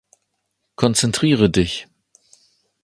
[0.77, 1.85] Konzentriere dich!